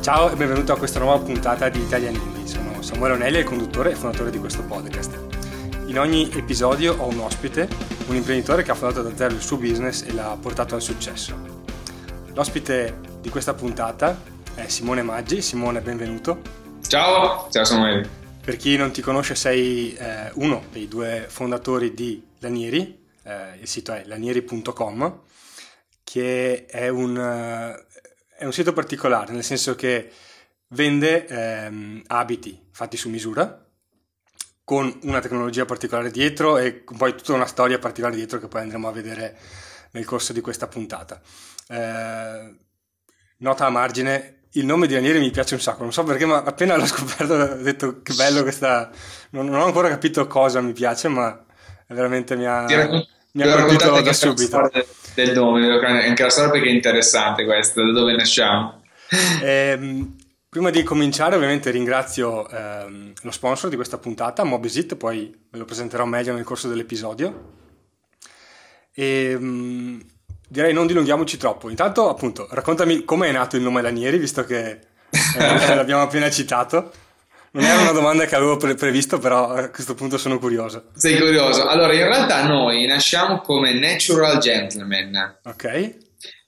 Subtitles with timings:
[0.00, 2.46] Ciao e benvenuto a questa nuova puntata di Italian Indie.
[2.46, 5.14] Sono Samuele Onelli, il conduttore e fondatore di questo podcast.
[5.88, 7.68] In ogni episodio ho un ospite,
[8.06, 11.38] un imprenditore che ha fondato da zero il suo business e l'ha portato al successo.
[12.32, 14.18] L'ospite di questa puntata
[14.54, 15.42] è Simone Maggi.
[15.42, 16.40] Simone, benvenuto.
[16.80, 18.08] Ciao, ciao Samuele.
[18.42, 23.68] Per chi non ti conosce sei eh, uno dei due fondatori di Lanieri, eh, il
[23.68, 25.20] sito è lanieri.com,
[26.10, 27.89] che è un, uh,
[28.40, 30.10] è un sito particolare, nel senso che
[30.68, 33.66] vende ehm, abiti fatti su misura,
[34.64, 38.88] con una tecnologia particolare dietro e poi tutta una storia particolare dietro che poi andremo
[38.88, 39.36] a vedere
[39.90, 41.20] nel corso di questa puntata.
[41.68, 42.54] Eh,
[43.36, 46.42] nota a margine, il nome di Ranieri mi piace un sacco, non so perché, ma
[46.42, 48.90] appena l'ho scoperto ho detto che bello questa...
[49.30, 51.44] Non, non ho ancora capito cosa mi piace, ma
[51.88, 52.64] veramente mi ha,
[53.32, 54.70] mi ha colpito da subito
[55.24, 58.82] del nome, anche la storia perché è interessante questa, da dove nasciamo.
[59.42, 60.06] Eh,
[60.48, 65.64] prima di cominciare ovviamente ringrazio ehm, lo sponsor di questa puntata, Mobisit, poi ve lo
[65.64, 67.58] presenterò meglio nel corso dell'episodio.
[68.92, 70.02] E, ehm,
[70.48, 71.70] direi non dilunghiamoci troppo.
[71.70, 74.70] Intanto appunto raccontami come è nato il nome Lanieri, visto che
[75.10, 76.90] eh, l'abbiamo appena citato.
[77.52, 80.90] Non era una domanda che avevo pre- previsto, però a questo punto sono curioso.
[80.94, 81.66] Sei curioso?
[81.66, 85.38] Allora, in realtà noi nasciamo come Natural Gentleman.
[85.44, 85.96] Ok.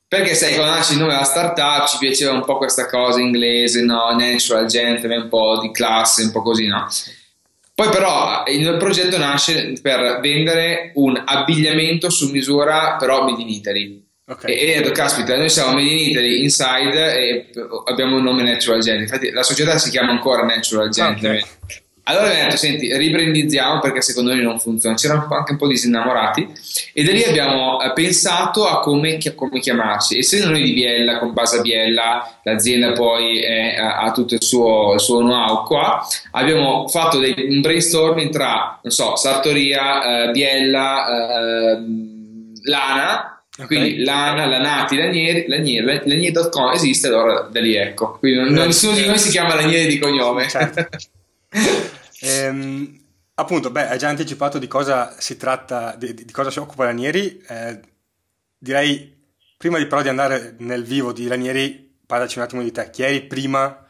[0.06, 3.83] Perché sai, quando nasce il nome della startup ci piaceva un po' questa cosa inglese,
[3.83, 4.14] no?
[4.14, 6.86] Natural Gentleman, un po' di classe, un po' così, no?
[7.75, 14.06] Poi però il progetto nasce per vendere un abbigliamento su misura, però made in Italy.
[14.25, 14.55] Okay.
[14.55, 17.51] E, e caspita, noi siamo Made in Italy Inside e
[17.87, 19.03] abbiamo un nome Natural Gentleman.
[19.03, 21.39] Infatti, la società si chiama ancora Natural Gentleman.
[21.39, 21.51] Okay.
[22.05, 24.95] Allora abbiamo detto: Senti, riprendizziamo perché secondo noi non funziona.
[24.95, 26.48] C'erano anche un po' disinnamorati,
[26.93, 30.19] e da lì abbiamo eh, pensato a come, come chiamarci.
[30.19, 34.95] Essendo noi di Biella, con base a Biella, l'azienda poi è, ha tutto il suo,
[34.95, 36.05] il suo know-how qua.
[36.33, 41.83] Abbiamo fatto dei, un brainstorming tra, non so, Sartoria, eh, Biella, eh,
[42.65, 43.67] Lana Okay.
[43.67, 48.17] Quindi Lana, Lanati, Lanieri, Lanieri, Lanieri.com esiste, allora da lì ecco.
[48.19, 50.49] Quindi non, non, nessuno di noi si chiama Lanieri di cognome.
[50.49, 50.89] Certo.
[52.21, 53.01] ehm,
[53.35, 57.45] appunto, beh, hai già anticipato di cosa si tratta, di, di cosa si occupa Lanieri.
[57.47, 57.79] Eh,
[58.57, 59.23] direi,
[59.59, 62.89] prima di, però di andare nel vivo di Lanieri, parlaci un attimo di te.
[62.91, 63.84] Chi eri prima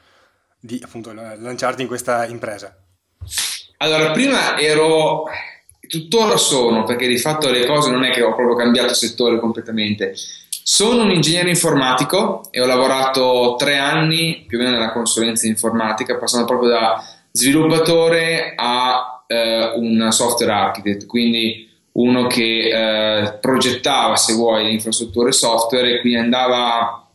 [0.59, 2.77] di appunto lanciarti in questa impresa?
[3.77, 5.25] Allora, prima ero
[5.92, 10.14] tuttora sono, perché di fatto le cose non è che ho proprio cambiato settore completamente.
[10.64, 16.16] Sono un ingegnere informatico e ho lavorato tre anni più o meno nella consulenza informatica,
[16.16, 24.32] passando proprio da sviluppatore a eh, un software architect, quindi uno che eh, progettava, se
[24.32, 27.06] vuoi, le infrastrutture software e quindi andava a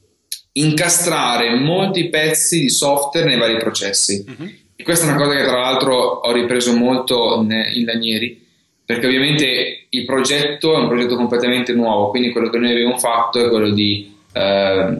[0.51, 4.23] incastrare molti pezzi di software nei vari processi.
[4.27, 4.51] Uh-huh.
[4.75, 8.45] E questa è una cosa che tra l'altro ho ripreso molto in, in Lanieri
[8.87, 13.45] perché ovviamente il progetto è un progetto completamente nuovo, quindi quello che noi abbiamo fatto
[13.45, 14.97] è quello di eh,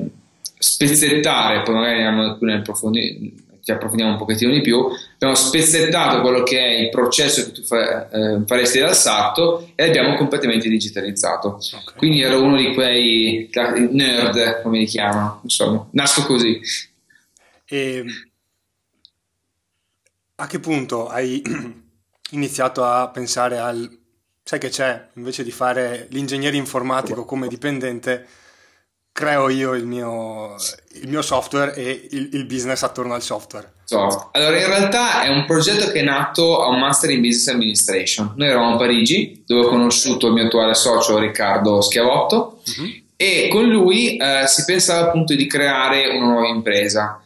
[0.60, 6.44] spezzettare, poi magari andiamo nel approfondi- ci approfondiamo un pochettino di più, abbiamo spezzettato quello
[6.44, 11.54] che è il processo che tu fa- eh, faresti dal salto e l'abbiamo completamente digitalizzato.
[11.56, 11.96] Okay.
[11.96, 13.50] Quindi ero uno di quei
[13.92, 16.60] nerd, come li chiamano, insomma, nasco così.
[17.66, 18.04] E
[20.36, 21.42] a che punto hai
[22.32, 23.90] iniziato a pensare al...
[24.44, 28.26] sai che c'è, invece di fare l'ingegnere informatico come dipendente,
[29.18, 30.56] creo io il mio,
[31.02, 33.74] il mio software e il, il, business attorno al software.
[34.34, 38.34] Allora, in realtà è un progetto che è nato a un Master in Business Administration.
[38.36, 43.04] Noi eravamo a Parigi, dove ho conosciuto il mio attuale socio Riccardo Schiavotto, uh-huh.
[43.16, 47.20] e con lui eh, si pensava appunto di creare una nuova impresa.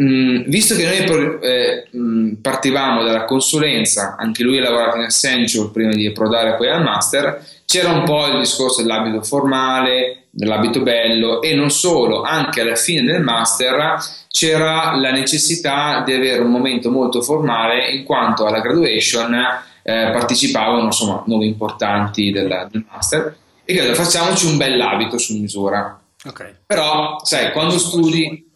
[0.00, 5.70] Mm, visto che noi eh, mm, partivamo dalla consulenza, anche lui ha lavorato in Accenture
[5.70, 11.42] prima di approdare poi al master, c'era un po' il discorso dell'abito formale, dell'abito bello
[11.42, 13.98] e non solo, anche alla fine del master
[14.28, 20.84] c'era la necessità di avere un momento molto formale in quanto alla graduation eh, partecipavano
[20.84, 26.00] insomma nomi importanti del, del master e credo facciamoci un bell'abito su misura.
[26.24, 26.54] Okay.
[26.66, 28.49] Però sai, quando studi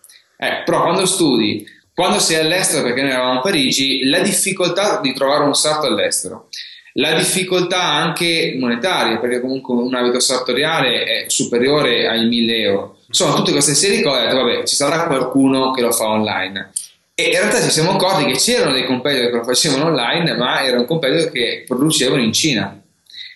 [0.47, 5.13] eh, però quando studi, quando sei all'estero, perché noi eravamo a Parigi, la difficoltà di
[5.13, 6.49] trovare un sarto all'estero,
[6.95, 12.99] la difficoltà anche monetaria, perché comunque un abito sartoriale è superiore ai 1000 euro.
[13.07, 16.07] Insomma, tutte queste serie di cose, ho detto, vabbè, ci sarà qualcuno che lo fa
[16.07, 16.71] online.
[17.17, 20.65] E in realtà ci siamo accorti che c'erano dei competitor che lo facevano online, ma
[20.65, 22.81] erano competitor che producevano in Cina.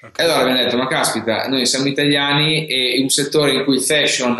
[0.00, 0.10] Okay.
[0.16, 3.82] E allora abbiamo detto, ma caspita, noi siamo italiani e un settore in cui il
[3.82, 4.36] fashion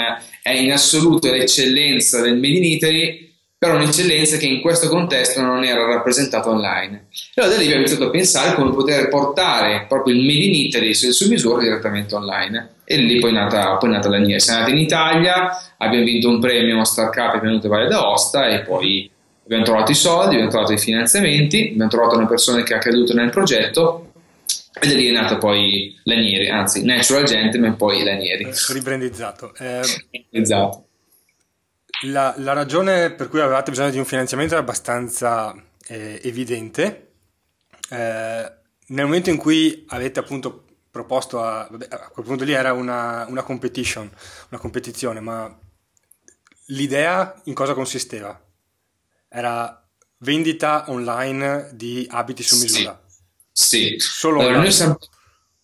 [0.48, 3.26] è in assoluto l'eccellenza del Made in Italy,
[3.58, 7.08] però un'eccellenza che in questo contesto non era rappresentata online.
[7.34, 10.94] Allora da lì abbiamo iniziato a pensare come poter portare proprio il Made in Italy
[10.94, 12.76] su misura direttamente online.
[12.84, 14.38] E lì poi è nata, poi è nata la mia.
[14.38, 17.88] Siamo andati in Italia, abbiamo vinto un premio a Star Cup e venuto a Valle
[17.88, 19.10] d'Aosta e poi
[19.44, 23.12] abbiamo trovato i soldi, abbiamo trovato i finanziamenti, abbiamo trovato una persona che ha creduto
[23.12, 24.07] nel progetto
[24.80, 28.50] e da lì è nata poi Lanieri, anzi Natural Gentleman poi Lanieri.
[28.68, 29.54] Ribrandizzato.
[29.56, 29.82] Eh,
[30.30, 30.86] esatto.
[32.02, 35.54] La, la, ragione per cui avevate bisogno di un finanziamento è abbastanza
[35.88, 37.12] eh, evidente.
[37.90, 38.52] Eh,
[38.86, 43.26] nel momento in cui avete appunto proposto a, vabbè, a quel punto lì era una,
[43.28, 44.10] una competition,
[44.50, 45.58] una competizione, ma
[46.66, 48.40] l'idea in cosa consisteva?
[49.28, 49.86] Era
[50.18, 53.00] vendita online di abiti su misura?
[53.04, 53.07] Sì,
[53.66, 53.96] sì.
[53.98, 54.70] Solo allora, online.
[54.70, 54.98] Siamo,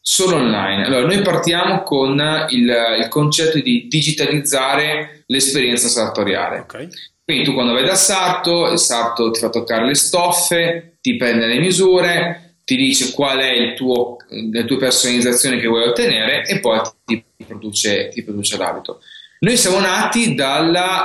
[0.01, 0.85] solo online.
[0.85, 6.59] Allora, noi partiamo con il, il concetto di digitalizzare l'esperienza sartoriale.
[6.61, 6.89] Okay.
[7.25, 11.47] Quindi tu quando vai da sarto, il sarto ti fa toccare le stoffe, ti prende
[11.47, 16.81] le misure, ti dice qual è tuo, le tue personalizzazioni che vuoi ottenere e poi
[17.05, 19.01] ti produce, ti produce l'abito.
[19.39, 21.05] Noi siamo nati dalla,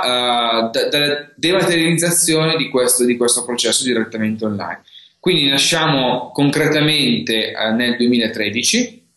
[0.64, 4.82] uh, da, dalla dematerializzazione di questo, di questo, processo direttamente online.
[5.20, 9.08] Quindi nasciamo concretamente uh, nel 2013.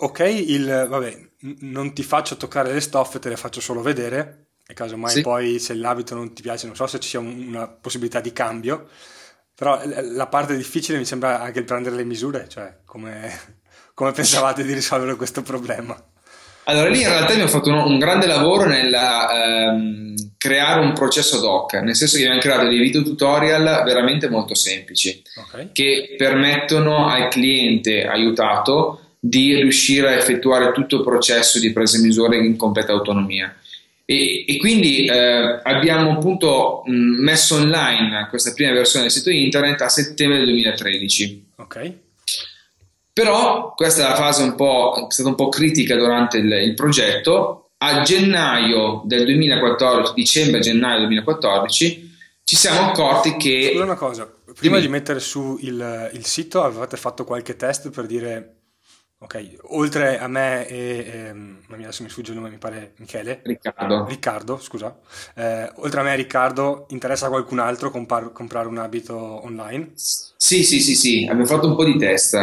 [0.00, 1.18] Ok, il, vabbè,
[1.60, 4.48] non ti faccio toccare le stoffe, te le faccio solo vedere.
[4.66, 5.20] E caso mai sì.
[5.20, 8.88] poi se l'abito non ti piace, non so se ci sia una possibilità di cambio.
[9.54, 13.60] Però la parte difficile mi sembra anche il prendere le misure, cioè come,
[13.94, 16.11] come pensavate di risolvere questo problema?
[16.64, 21.38] Allora lì in realtà abbiamo fatto un, un grande lavoro nel ehm, creare un processo
[21.38, 25.70] ad hoc, nel senso che abbiamo creato dei video tutorial veramente molto semplici okay.
[25.72, 32.04] che permettono al cliente aiutato di riuscire a effettuare tutto il processo di presa di
[32.04, 33.54] misure in completa autonomia.
[34.04, 39.80] E, e quindi eh, abbiamo appunto mh, messo online questa prima versione del sito internet
[39.80, 41.44] a settembre del 2013.
[41.56, 41.92] Ok.
[43.12, 46.74] Però questa è la fase un po', è stata un po' critica durante il, il
[46.74, 47.70] progetto.
[47.78, 53.70] A gennaio del 2014, dicembre-gennaio 2014, ci siamo accorti che...
[53.72, 58.06] Scusa una cosa, prima di mettere su il, il sito avevate fatto qualche test per
[58.06, 58.61] dire
[59.22, 61.32] Ok, oltre a me e,
[61.68, 63.40] e adesso mi sfugge il nome, mi pare Michele.
[63.44, 64.04] Riccardo.
[64.06, 64.98] Riccardo, scusa.
[65.36, 69.14] Eh, oltre a me e Riccardo, interessa a qualcun altro compar- comprare un abito
[69.44, 69.92] online?
[69.94, 72.34] Sì, sì, sì, sì, abbiamo fatto un po' di test.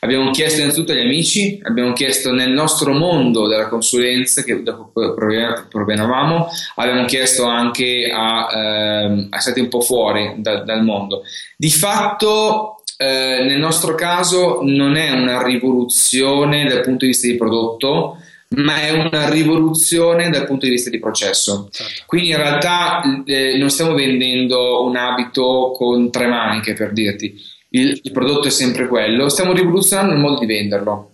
[0.00, 7.04] Abbiamo chiesto innanzitutto agli amici, abbiamo chiesto nel nostro mondo della consulenza che provenivamo, abbiamo
[7.04, 11.22] chiesto anche a, eh, a stati un po' fuori da, dal mondo.
[11.56, 17.36] Di fatto eh, nel nostro caso non è una rivoluzione dal punto di vista di
[17.36, 18.16] prodotto,
[18.48, 21.68] ma è una rivoluzione dal punto di vista di processo.
[21.70, 22.04] Certo.
[22.06, 27.38] Quindi in realtà eh, non stiamo vendendo un abito con tre maniche per dirti,
[27.70, 31.10] il, il, prodotto è sempre quello, stiamo rivoluzionando il modo di venderlo.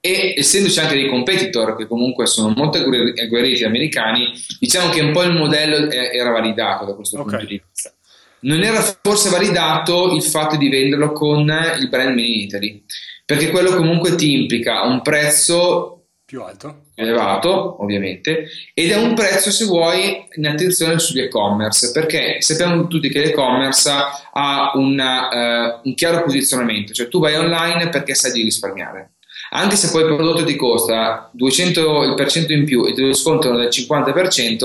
[0.00, 5.24] E essendoci anche dei competitor che comunque sono molto agguerriti americani, diciamo che un po'
[5.24, 7.30] il modello era validato da questo okay.
[7.30, 7.95] punto di vista
[8.40, 12.84] non era forse validato il fatto di venderlo con il brand Made in Italy,
[13.24, 15.96] perché quello comunque ti implica un prezzo
[16.26, 22.40] più alto, elevato ovviamente, ed è un prezzo se vuoi in attenzione sugli e-commerce, perché
[22.40, 23.90] sappiamo tutti che l'e-commerce
[24.32, 29.12] ha una, uh, un chiaro posizionamento, cioè tu vai online perché sai di risparmiare.
[29.50, 33.68] Anche se poi il prodotto ti costa 200% in più e ti lo scontano del
[33.68, 34.64] 50%,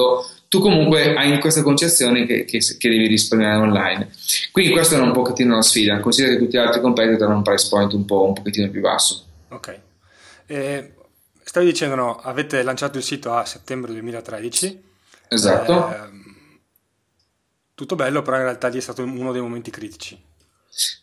[0.51, 4.09] tu comunque hai questa concezione che, che, che, devi risparmiare online.
[4.51, 7.41] Quindi questa è un pochettino una sfida, considera che tutti gli altri competitor hanno un
[7.41, 9.25] price point un, po', un pochettino più basso.
[9.47, 9.79] Ok.
[10.47, 10.91] Eh,
[11.41, 14.83] stavi dicendo, no, avete lanciato il sito a settembre 2013.
[15.29, 15.89] Esatto.
[15.89, 16.09] Eh,
[17.73, 20.21] tutto bello, però in realtà lì è stato uno dei momenti critici.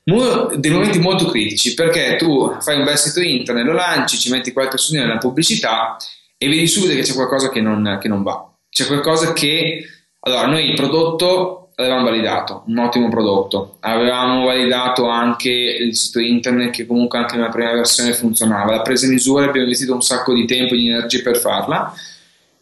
[0.04, 4.28] Uno dei momenti molto critici perché tu fai un bel sito internet, lo lanci, ci
[4.28, 5.96] metti qualche soldo nella pubblicità
[6.36, 8.47] e vedi subito che c'è qualcosa che non, che non va
[8.78, 9.88] c'è qualcosa che...
[10.20, 13.78] Allora, noi il prodotto l'avevamo validato, un ottimo prodotto.
[13.80, 18.72] Avevamo validato anche il sito internet che comunque anche nella prima versione funzionava.
[18.72, 21.92] La presa in misura abbiamo investito un sacco di tempo e di energie per farla.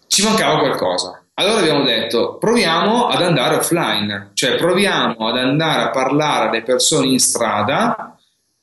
[0.07, 1.23] Ci mancava qualcosa.
[1.35, 7.09] Allora abbiamo detto proviamo ad andare offline, cioè proviamo ad andare a parlare alle persone
[7.09, 8.17] in strada,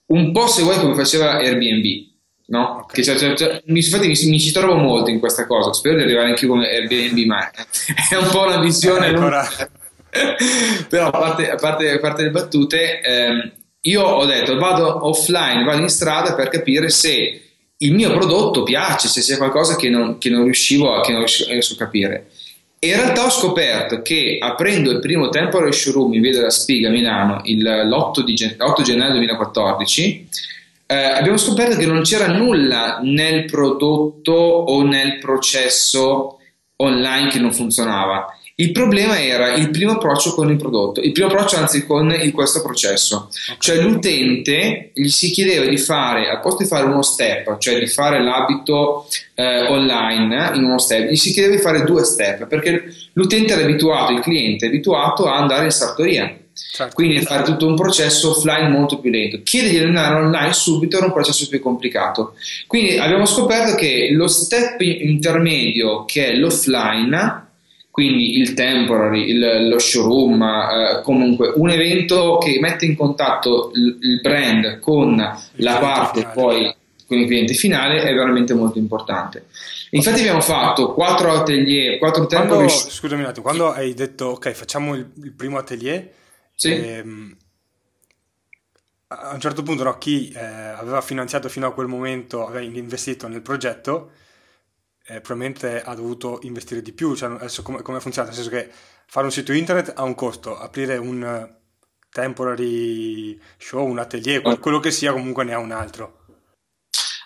[0.07, 2.12] un po' se vuoi come faceva Airbnb
[2.53, 2.81] no?
[2.83, 3.03] Okay.
[3.03, 6.27] C'è, c'è, c'è, infatti mi, mi, ci trovo molto in questa cosa, spero di arrivare
[6.27, 9.11] anche io come Airbnb, ma è un po' una visione...
[10.87, 15.63] Però a parte, a, parte, a parte, le battute, ehm, io ho detto vado offline,
[15.63, 17.41] vado in strada per capire se
[17.75, 21.21] il mio prodotto piace, se c'è qualcosa che non, che non riuscivo a, che non
[21.21, 22.27] riuscivo a capire.
[22.77, 26.89] E in realtà ho scoperto che aprendo il primo temporary showroom in Via della Spiga
[26.89, 30.27] a Milano il, l'8, di, 8 gennaio 2014
[30.85, 36.39] eh, abbiamo scoperto che non c'era nulla nel prodotto o nel processo
[36.77, 38.37] online che non funzionava.
[38.55, 42.31] Il problema era il primo approccio con il prodotto, il primo approccio anzi con il,
[42.31, 47.57] questo processo, cioè l'utente gli si chiedeva di fare, al posto di fare uno step,
[47.57, 52.03] cioè di fare l'abito eh, online in uno step, gli si chiedeva di fare due
[52.03, 56.93] step, perché l'utente era abituato, il cliente è abituato a andare in sartoria, Certo.
[56.95, 59.41] Quindi fare tutto un processo offline molto più lento.
[59.43, 62.35] Chiedergli di andare online subito era un processo più complicato.
[62.67, 67.47] Quindi abbiamo scoperto che lo step intermedio, che è l'offline,
[67.89, 73.97] quindi il temporary, il, lo showroom, eh, comunque un evento che mette in contatto il,
[74.01, 75.11] il brand con
[75.55, 76.33] il la parte finale.
[76.33, 79.45] poi con il cliente finale è veramente molto importante.
[79.91, 82.65] Infatti abbiamo fatto quattro atelier, quattro temporary.
[82.65, 86.09] Quando, scusami un attimo, quando hai detto ok facciamo il, il primo atelier,
[86.55, 86.71] sì.
[86.71, 87.37] ehm,
[89.07, 93.27] a un certo punto no, chi eh, aveva finanziato fino a quel momento, aveva investito
[93.27, 94.11] nel progetto,
[95.05, 97.15] eh, probabilmente ha dovuto investire di più.
[97.15, 98.27] Cioè, adesso come, come, funziona?
[98.27, 98.69] Nel senso che
[99.05, 101.55] fare un sito internet ha un costo, aprire un
[102.09, 106.22] temporary show, un atelier, quello che sia, comunque ne ha un altro.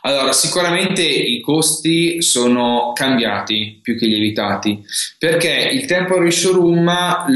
[0.07, 4.81] Allora, sicuramente i costi sono cambiati più che lievitati,
[5.19, 6.89] perché il temporary showroom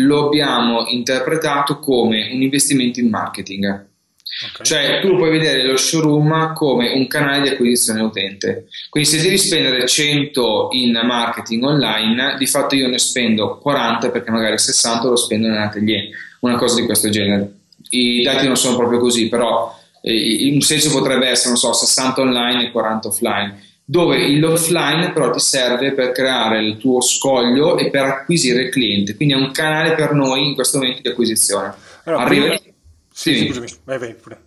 [0.06, 3.66] lo abbiamo interpretato come un investimento in marketing.
[3.66, 4.66] Okay.
[4.66, 8.70] Cioè tu puoi vedere lo showroom come un canale di acquisizione utente.
[8.90, 14.32] Quindi se devi spendere 100 in marketing online, di fatto io ne spendo 40 perché
[14.32, 16.08] magari 60 lo spendo nell'atelier,
[16.40, 17.52] una cosa di questo genere.
[17.90, 22.22] I dati non sono proprio così, però in un senso potrebbe essere, non so, 60
[22.22, 27.90] online e 40 offline dove l'offline però ti serve per creare il tuo scoglio e
[27.90, 31.74] per acquisire il cliente, quindi è un canale per noi in questo momento di acquisizione.
[32.06, 32.46] Allora, Arriva...
[32.46, 32.72] prima
[33.12, 33.46] sì, sì.
[33.48, 34.46] scusami, vai, vai pure.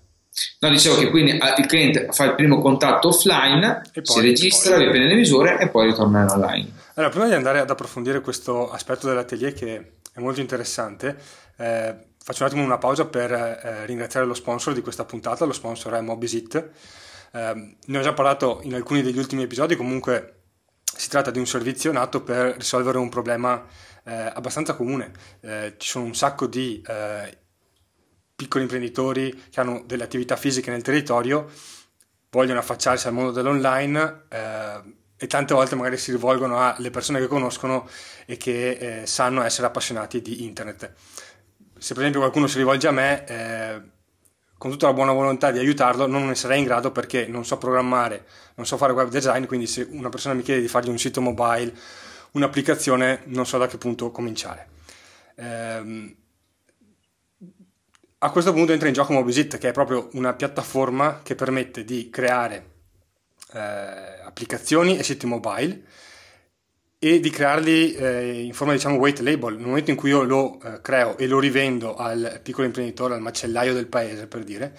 [0.60, 4.76] No, dicevo che quindi ah, il cliente fa il primo contatto offline, poi, si registra,
[4.76, 4.88] poi...
[4.88, 6.72] prende le misure e poi ritorna online.
[6.94, 11.16] Allora, prima di andare ad approfondire questo aspetto dell'atelier che è molto interessante,
[11.58, 11.94] eh,
[12.24, 15.92] faccio un attimo una pausa per eh, ringraziare lo sponsor di questa puntata, lo sponsor
[15.92, 16.70] è Mobisit.
[17.32, 20.44] Eh, ne ho già parlato in alcuni degli ultimi episodi, comunque
[20.82, 23.62] si tratta di un servizio nato per risolvere un problema
[24.04, 25.12] eh, abbastanza comune.
[25.40, 27.38] Eh, ci sono un sacco di eh,
[28.34, 31.50] piccoli imprenditori che hanno delle attività fisiche nel territorio,
[32.30, 34.80] vogliono affacciarsi al mondo dell'online eh,
[35.18, 37.86] e tante volte magari si rivolgono alle persone che conoscono
[38.24, 40.90] e che eh, sanno essere appassionati di internet.
[41.78, 43.82] Se per esempio qualcuno si rivolge a me, eh,
[44.56, 47.58] con tutta la buona volontà di aiutarlo, non ne sarei in grado perché non so
[47.58, 50.98] programmare, non so fare web design, quindi se una persona mi chiede di fargli un
[50.98, 51.72] sito mobile,
[52.32, 54.68] un'applicazione, non so da che punto cominciare.
[55.36, 56.16] Eh,
[58.18, 62.08] a questo punto entra in gioco Mobisit, che è proprio una piattaforma che permette di
[62.08, 62.70] creare
[63.52, 63.60] eh,
[64.24, 65.82] applicazioni e siti mobile
[67.04, 69.56] e di crearli eh, in forma diciamo white label.
[69.56, 73.20] Nel momento in cui io lo eh, creo e lo rivendo al piccolo imprenditore, al
[73.20, 74.74] macellaio del paese per dire,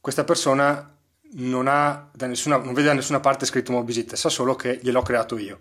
[0.00, 0.96] questa persona
[1.32, 5.02] non, ha da nessuna, non vede da nessuna parte scritto Mobisit, sa solo che gliel'ho
[5.02, 5.58] creato io.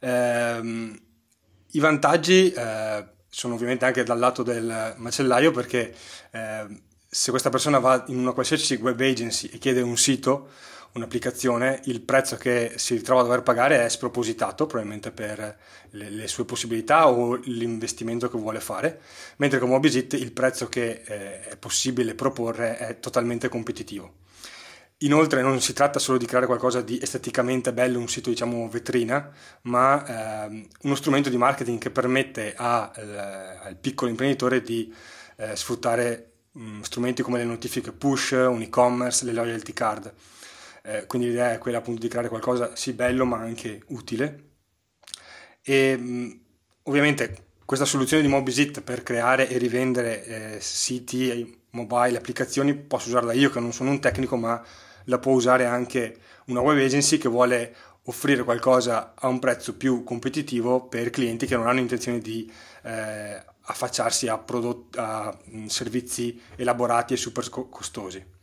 [0.00, 0.98] Ehm,
[1.72, 5.94] I vantaggi eh, sono ovviamente anche dal lato del macellaio perché
[6.30, 6.66] eh,
[7.06, 10.48] se questa persona va in una qualsiasi web agency e chiede un sito,
[10.94, 15.58] un'applicazione, il prezzo che si ritrova a dover pagare è spropositato, probabilmente per
[15.90, 19.00] le, le sue possibilità o l'investimento che vuole fare,
[19.36, 24.20] mentre con Mobisit il prezzo che eh, è possibile proporre è totalmente competitivo.
[25.02, 29.32] Inoltre non si tratta solo di creare qualcosa di esteticamente bello, un sito diciamo vetrina,
[29.62, 33.02] ma ehm, uno strumento di marketing che permette a, eh,
[33.66, 34.94] al piccolo imprenditore di
[35.36, 40.12] eh, sfruttare mh, mm, strumenti come le notifiche push, un e-commerce, le loyalty card.
[40.84, 44.50] Eh, quindi l'idea è quella appunto di creare qualcosa sì bello ma anche utile.
[45.62, 46.30] E mh, mm,
[46.84, 50.24] ovviamente questa soluzione di Mobisit per creare e rivendere
[50.56, 54.62] eh, siti mobile, applicazioni, posso usarla io che non sono un tecnico ma
[55.04, 57.74] la può usare anche una web agency che vuole
[58.04, 62.50] offrire qualcosa a un prezzo più competitivo per clienti che non hanno intenzione di
[62.82, 68.40] eh, affacciarsi a, prodotti, a mm, servizi elaborati e super costosi.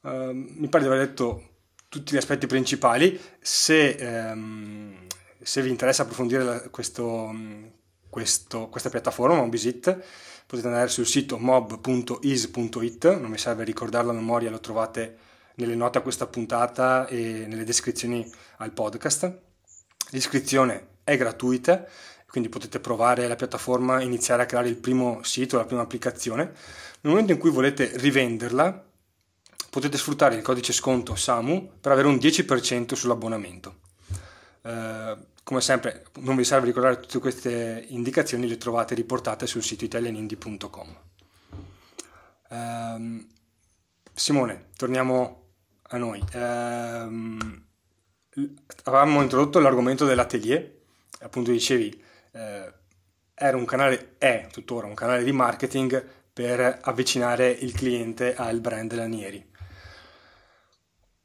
[0.00, 1.48] Uh, mi pare di aver detto
[1.88, 3.18] tutti gli aspetti principali.
[3.40, 3.96] Se,
[4.32, 5.06] um,
[5.42, 7.64] se vi interessa approfondire la, questo, mm,
[8.08, 10.04] questo, questa piattaforma, Mobisit,
[10.46, 15.18] potete andare sul sito mob.is.it, non mi serve ricordarlo a memoria, lo trovate
[15.56, 19.40] nelle note a questa puntata e nelle descrizioni al podcast.
[20.10, 21.84] L'iscrizione è gratuita,
[22.26, 26.44] quindi potete provare la piattaforma, iniziare a creare il primo sito, la prima applicazione.
[27.00, 28.87] Nel momento in cui volete rivenderla,
[29.70, 33.76] potete sfruttare il codice sconto SAMU per avere un 10% sull'abbonamento.
[34.62, 39.84] Eh, come sempre, non vi serve ricordare tutte queste indicazioni, le trovate riportate sul sito
[39.84, 40.96] italianindie.com.
[42.50, 43.26] Eh,
[44.12, 45.46] Simone, torniamo
[45.88, 46.22] a noi.
[46.32, 46.38] Eh,
[48.84, 50.70] avevamo introdotto l'argomento dell'atelier,
[51.20, 52.72] appunto dicevi, eh,
[53.34, 58.92] era un canale, è tuttora un canale di marketing per avvicinare il cliente al brand
[58.94, 59.56] Lanieri.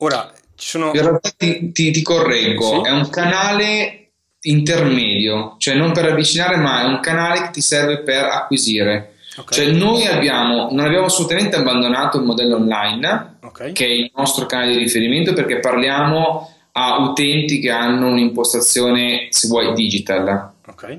[0.03, 0.91] Ora, ci sono...
[0.93, 2.89] In realtà ti, ti, ti correggo, sì?
[2.89, 4.09] è un canale
[4.41, 9.13] intermedio, cioè non per avvicinare, ma è un canale che ti serve per acquisire.
[9.37, 9.57] Okay.
[9.57, 13.71] Cioè noi abbiamo, non abbiamo assolutamente abbandonato il modello online, okay.
[13.71, 19.47] che è il nostro canale di riferimento, perché parliamo a utenti che hanno un'impostazione, se
[19.47, 20.51] vuoi, digital.
[20.67, 20.97] Okay.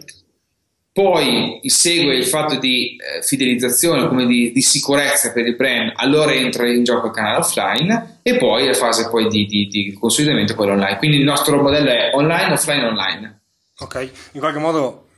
[0.90, 6.32] Poi segue il fatto di eh, fidelizzazione, come di, di, sicurezza per il brand, allora
[6.32, 10.54] entra in gioco il canale offline e poi la fase poi di, di, di consolidamento
[10.54, 10.97] quella online.
[10.97, 13.40] Quindi il nostro modello è online, offline, online.
[13.81, 15.09] Ok, in qualche modo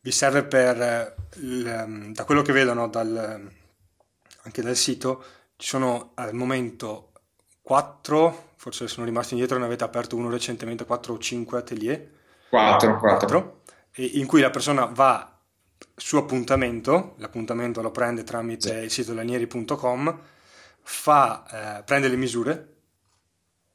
[0.00, 3.50] vi serve per, eh, il, da quello che vedono dal,
[4.44, 5.24] anche dal sito,
[5.56, 7.10] ci sono al momento
[7.60, 12.10] 4 forse sono rimasti indietro, ne avete aperto uno recentemente, 4 o 5 atelier.
[12.48, 13.62] 4, 4.
[13.96, 15.36] in cui la persona va
[15.96, 18.84] su appuntamento, l'appuntamento lo prende tramite sì.
[18.84, 20.20] il sito lanieri.com,
[20.82, 22.68] fa, eh, prende le misure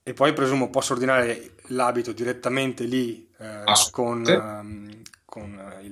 [0.04, 5.92] e poi presumo posso ordinare l'abito direttamente lì eh, con, ehm, con il,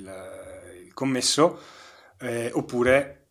[0.85, 1.59] il, commesso
[2.19, 3.27] eh, oppure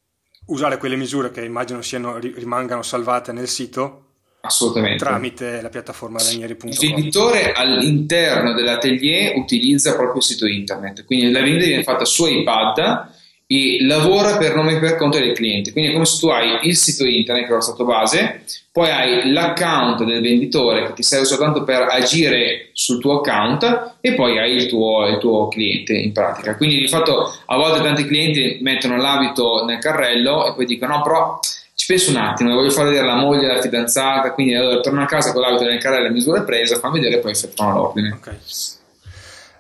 [0.47, 4.01] usare quelle misure che immagino siano, rimangano salvate nel sito
[4.45, 5.03] Assolutamente.
[5.03, 6.69] Tramite la piattaforma lanieri.com.
[6.69, 12.27] Il venditore all'interno dell'atelier utilizza proprio il sito internet, quindi la vendita viene fatta su
[12.27, 13.09] iPad
[13.47, 15.73] e lavora per nome e per conto del cliente.
[15.73, 18.91] Quindi è come se tu hai il sito internet che è lo stato base, poi
[18.91, 24.39] hai l'account del venditore che ti serve soltanto per agire sul tuo account e poi
[24.39, 26.57] hai il tuo, il tuo cliente in pratica.
[26.57, 31.03] Quindi di fatto a volte tanti clienti mettono l'abito nel carrello e poi dicono no
[31.03, 31.39] però
[31.75, 35.07] ci penso un attimo, voglio far vedere la moglie, la fidanzata, quindi allora torno a
[35.07, 38.11] casa con l'auto nel carrello, le misure prese, fammi vedere e poi effettuano l'ordine.
[38.11, 38.37] Ok.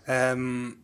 [0.06, 0.83] Um,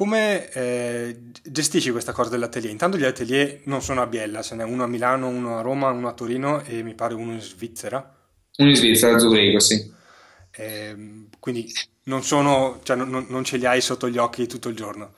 [0.00, 2.70] come eh, gestisci questa cosa dell'atelier?
[2.70, 5.90] Intanto gli atelier non sono a Biella, ce n'è uno a Milano, uno a Roma,
[5.90, 8.16] uno a Torino e mi pare uno in Svizzera.
[8.56, 9.92] Uno in Svizzera, a Zurigo, sì.
[10.56, 10.96] Eh,
[11.38, 11.66] quindi
[12.04, 15.12] non, sono, cioè, non, non ce li hai sotto gli occhi tutto il giorno.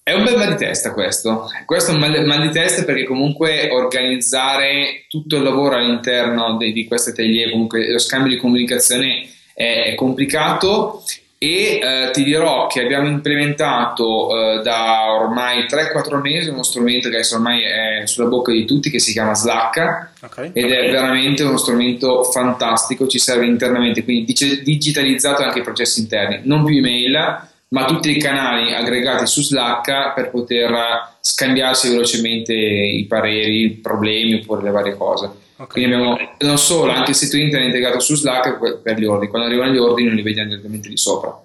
[0.00, 1.48] È un bel mal di testa questo.
[1.66, 6.72] Questo è un mal, mal di testa perché comunque organizzare tutto il lavoro all'interno di,
[6.72, 11.02] di questo atelier, comunque lo scambio di comunicazione è, è complicato
[11.42, 17.14] e eh, ti dirò che abbiamo implementato eh, da ormai 3-4 mesi uno strumento che
[17.14, 20.50] adesso ormai è sulla bocca di tutti che si chiama Slack okay.
[20.52, 20.86] ed okay.
[20.86, 26.62] è veramente uno strumento fantastico, ci serve internamente, quindi digitalizzato anche i processi interni, non
[26.62, 33.62] più email ma tutti i canali aggregati su Slack per poter scambiarsi velocemente i pareri,
[33.62, 35.30] i problemi oppure le varie cose.
[35.60, 35.84] Okay.
[35.84, 39.46] Quindi abbiamo non solo anche il sito internet integrato su Slack per gli ordini, quando
[39.46, 41.38] arrivano gli ordini non li vediamo direttamente lì sopra.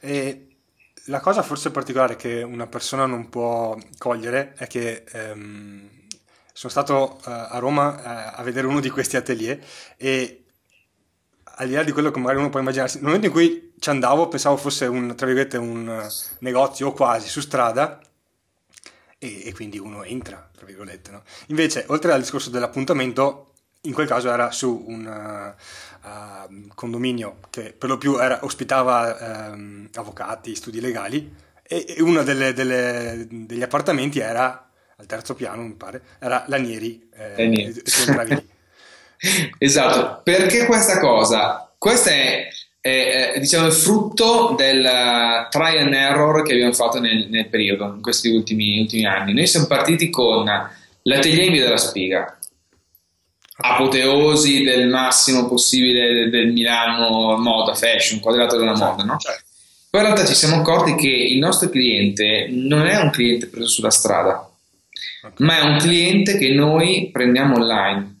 [0.00, 0.46] Okay.
[1.06, 5.90] La cosa forse particolare che una persona non può cogliere è che ehm,
[6.52, 9.58] sono stato uh, a Roma uh, a vedere uno di questi atelier
[9.96, 10.44] e
[11.56, 13.90] al di là di quello che magari uno può immaginarsi, nel momento in cui ci
[13.90, 17.98] andavo pensavo fosse un, tra virgolette, un eh, negozio o quasi su strada
[19.24, 21.10] e, e quindi uno entra, tra virgolette.
[21.10, 21.22] No?
[21.46, 25.54] Invece, oltre al discorso dell'appuntamento, in quel caso era su un
[26.02, 32.22] uh, condominio che per lo più era, ospitava um, avvocati, studi legali e, e uno
[32.22, 37.82] delle, delle, degli appartamenti era al terzo piano, mi pare, era Lanieri, eh,
[38.14, 38.48] Lanieri.
[39.58, 41.74] esatto, perché questa cosa?
[41.76, 42.48] Questo è,
[42.86, 47.48] è, è diciamo, il frutto del uh, try and error che abbiamo fatto nel, nel
[47.48, 49.32] periodo, in questi ultimi, ultimi, anni.
[49.32, 52.38] Noi siamo partiti con l'atelier in via della spiga,
[53.56, 59.16] apoteosi del massimo possibile del, del Milano moda, fashion, quadrato della moda, no?
[59.16, 59.44] Certo.
[59.88, 63.68] Poi in realtà ci siamo accorti che il nostro cliente non è un cliente preso
[63.68, 64.46] sulla strada,
[65.38, 68.18] ma è un cliente che noi prendiamo online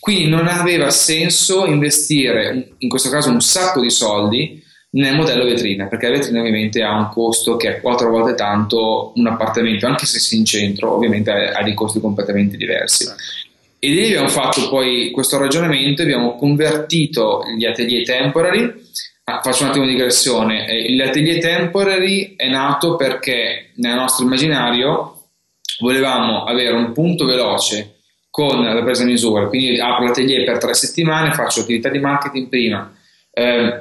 [0.00, 5.86] quindi non aveva senso investire, in questo caso, un sacco di soldi nel modello vetrina,
[5.86, 10.06] perché la vetrina ovviamente ha un costo che è quattro volte tanto un appartamento, anche
[10.06, 13.06] se si in centro, ovviamente ha dei costi completamente diversi.
[13.80, 18.86] E lì abbiamo fatto poi questo ragionamento, abbiamo convertito gli atelier temporary
[19.28, 20.66] Ah, faccio un attimo di digressione.
[20.66, 25.24] Eh, l'atelier temporary è nato perché nel nostro immaginario
[25.80, 27.97] volevamo avere un punto veloce
[28.38, 32.46] con la presa di misura, quindi apro l'atelier per tre settimane, faccio attività di marketing
[32.46, 32.96] prima,
[33.32, 33.80] eh,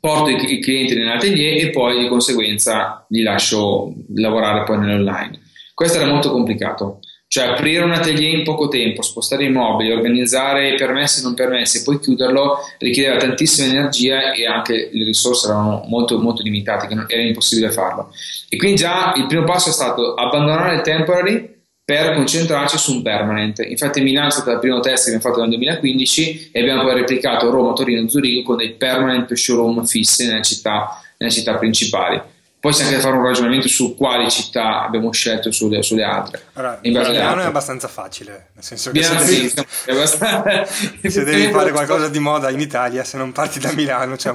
[0.00, 5.40] porto i, i clienti nell'atelier e poi di conseguenza li lascio lavorare poi nell'online.
[5.74, 10.74] Questo era molto complicato, cioè aprire un atelier in poco tempo, spostare i mobili, organizzare
[10.76, 15.84] permessi e non permessi e poi chiuderlo richiedeva tantissima energia e anche le risorse erano
[15.86, 18.10] molto, molto limitate, era impossibile farlo.
[18.48, 21.55] E quindi già il primo passo è stato abbandonare il temporary
[21.86, 23.60] per concentrarci su un permanent.
[23.60, 26.94] Infatti Milano è stato il primo test che abbiamo fatto nel 2015 e abbiamo poi
[26.94, 32.20] replicato Roma, Torino e Zurigo con dei permanent showroom fissi nelle città, nelle città principali.
[32.58, 36.46] Poi si anche fare un ragionamento su quali città abbiamo scelto sulle, sulle altre.
[36.54, 40.64] Allora, Milano è abbastanza facile, nel senso che Milano, se, sì, devi, abbastanza...
[40.64, 44.34] se devi fare qualcosa di moda in Italia, se non parti da Milano, cioè,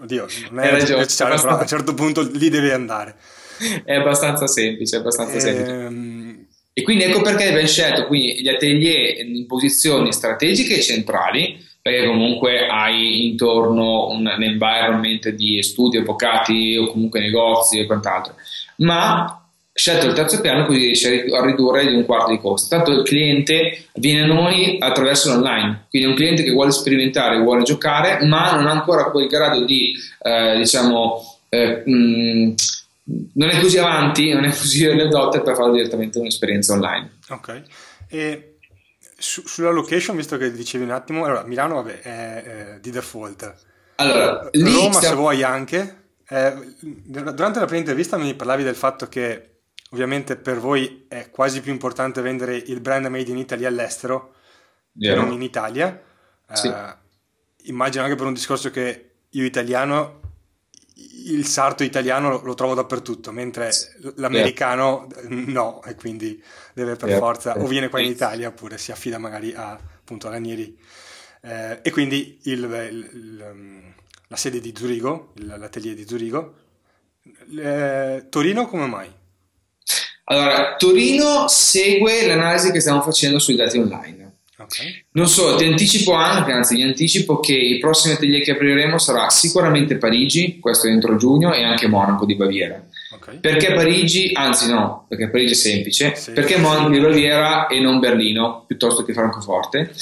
[0.00, 3.14] oddio, non è ragione, però a un certo punto lì devi andare.
[3.84, 5.40] È abbastanza semplice, è abbastanza ehm...
[5.40, 6.27] semplice.
[6.78, 12.68] E quindi ecco perché abbiamo scelto gli atelier in posizioni strategiche e centrali, perché comunque
[12.68, 18.36] hai intorno un, un environment di studi, avvocati o comunque negozi e quant'altro.
[18.76, 22.76] Ma scelto il terzo piano così riesce a ridurre di un quarto di costo.
[22.76, 27.40] Tanto il cliente viene a noi attraverso l'online, quindi è un cliente che vuole sperimentare,
[27.40, 32.54] vuole giocare, ma non ha ancora quel grado di, eh, diciamo, eh, mh,
[33.34, 37.18] non è così avanti, non è così early adopter per fare direttamente un'esperienza online.
[37.28, 37.62] Ok.
[38.08, 38.58] E
[39.16, 43.54] su, sulla location, visto che dicevi un attimo, allora Milano vabbè, è, è di default.
[43.96, 45.00] Allora, Roma stiamo...
[45.00, 45.96] se vuoi anche.
[46.28, 51.62] Eh, durante la prima intervista mi parlavi del fatto che ovviamente per voi è quasi
[51.62, 54.34] più importante vendere il brand made in Italy all'estero
[54.92, 55.14] yeah.
[55.14, 56.00] che non in Italia.
[56.52, 56.68] Sì.
[56.68, 56.94] Eh,
[57.64, 60.17] immagino anche per un discorso che io italiano
[61.32, 63.70] il sarto italiano lo, lo trovo dappertutto, mentre
[64.16, 65.44] l'americano yeah.
[65.46, 66.42] no, e quindi
[66.74, 67.18] deve per yeah.
[67.18, 70.78] forza o viene qua in Italia oppure si affida magari a, appunto Ranieri.
[71.42, 73.94] Eh, e quindi il, il, il,
[74.26, 76.54] la sede di Zurigo, l'atelier di Zurigo.
[77.58, 79.10] Eh, Torino come mai?
[80.24, 84.27] Allora, Torino segue l'analisi che stiamo facendo sui dati online.
[84.60, 85.04] Okay.
[85.12, 89.30] Non solo, ti anticipo anche, anzi ti anticipo che i prossimi atelier che apriremo sarà
[89.30, 92.84] sicuramente Parigi, questo entro giugno, e anche Monaco di Baviera.
[93.14, 93.38] Okay.
[93.38, 97.78] Perché Parigi, anzi no, perché Parigi è semplice, sì, perché sì, Monaco di Baviera e
[97.78, 99.92] non Berlino, piuttosto che Francoforte?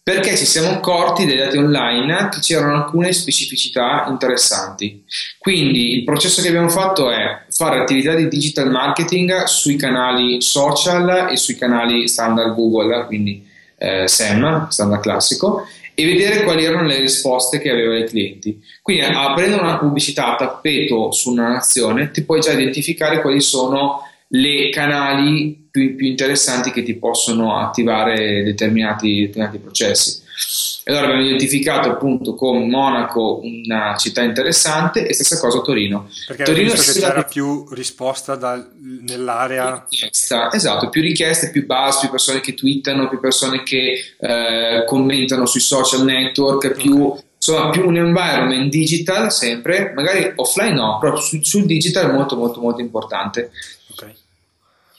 [0.00, 5.02] Perché ci siamo accorti dai dati online che c'erano alcune specificità interessanti.
[5.38, 11.30] Quindi il processo che abbiamo fatto è fare attività di digital marketing sui canali social
[11.30, 13.52] e sui canali standard Google, quindi
[13.84, 18.60] eh, SEM, standard classico, e vedere quali erano le risposte che aveva i clienti.
[18.82, 24.00] Quindi aprendo una pubblicità a tappeto su una nazione ti puoi già identificare quali sono
[24.28, 30.22] le canali più, più interessanti che ti possono attivare determinati, determinati processi.
[30.86, 36.10] E allora abbiamo identificato appunto come Monaco una città interessante e stessa cosa Torino.
[36.26, 39.86] Perché Torino che c'era più risposta da, nell'area.
[39.88, 45.46] Richiesta, esatto, più richieste, più buzz, più persone che twittano, più persone che eh, commentano
[45.46, 51.44] sui social network, più, insomma più un environment digital sempre, magari offline no, però sul,
[51.44, 53.52] sul digital molto molto molto importante.
[53.92, 54.12] Ok.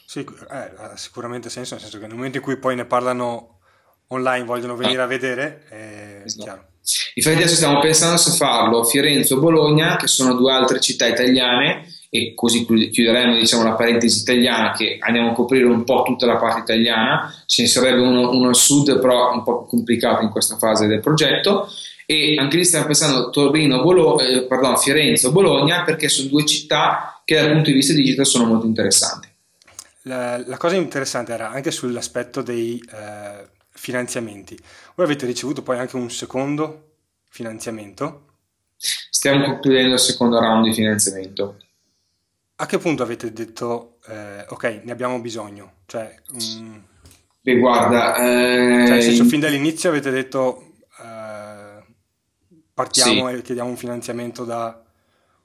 [0.04, 3.55] Sì, eh, ha sicuramente senso, nel senso che nel momento in cui poi ne parlano
[4.08, 6.42] online vogliono venire a vedere, è esatto.
[6.42, 6.64] chiaro.
[7.14, 11.86] Infatti adesso stiamo pensando se farlo Firenze o Bologna, che sono due altre città italiane,
[12.08, 16.36] e così chiuderemo diciamo, la parentesi italiana che andiamo a coprire un po' tutta la
[16.36, 20.56] parte italiana, ce ne sarebbe uno, uno al sud però un po' complicato in questa
[20.56, 21.68] fase del progetto
[22.06, 26.46] e anche lì stiamo pensando Torino, Bolo- eh, pardon, Firenze o Bologna perché sono due
[26.46, 29.28] città che dal punto di vista digital sono molto interessanti.
[30.02, 34.58] La, la cosa interessante era anche sull'aspetto dei eh, finanziamenti.
[34.94, 36.94] Voi avete ricevuto poi anche un secondo
[37.28, 38.24] finanziamento?
[38.76, 41.56] Stiamo concludendo il secondo round di finanziamento.
[42.56, 45.74] A che punto avete detto, eh, ok, ne abbiamo bisogno?
[45.86, 46.82] Cioè, um,
[47.40, 48.16] Beh, guarda...
[48.16, 51.84] Eh, cioè, senso, fin dall'inizio avete detto, eh,
[52.72, 53.34] partiamo sì.
[53.34, 54.82] e chiediamo un finanziamento da...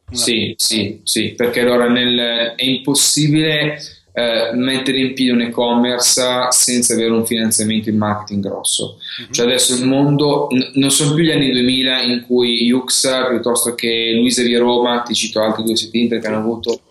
[0.10, 3.80] Sì, sì, sì, perché allora nel, è impossibile
[4.14, 8.98] eh, mettere in piedi un e-commerce senza avere un finanziamento in marketing grosso.
[9.22, 9.32] Mm-hmm.
[9.32, 13.74] Cioè adesso il mondo, n- non sono più gli anni 2000 in cui Yux piuttosto
[13.74, 16.82] che Luisa di Roma, ti cito altri due siti internet che hanno avuto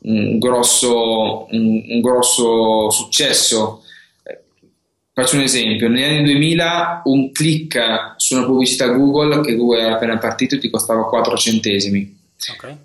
[0.00, 3.82] un grosso, un, un grosso successo.
[5.12, 9.94] Faccio un esempio, negli anni 2000 un click su una pubblicità Google che Google era
[9.94, 12.18] appena partito ti costava 4 centesimi.
[12.52, 12.76] Ok.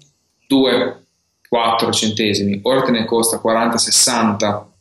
[0.47, 1.03] 2,
[1.51, 4.71] 4 centesimi, ora te ne costa 40, 60.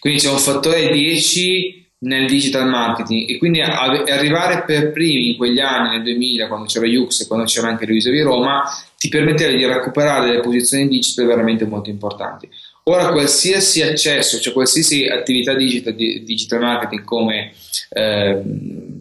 [0.00, 5.60] Quindi c'è un fattore 10 nel digital marketing e quindi arrivare per primi in quegli
[5.60, 8.64] anni, nel 2000, quando c'era Yux e quando c'era anche Luisa di Roma,
[8.98, 12.48] ti permetteva di recuperare delle posizioni digital veramente molto importanti.
[12.84, 17.52] Ora qualsiasi accesso, cioè qualsiasi attività digital, digital marketing come
[17.90, 18.42] eh,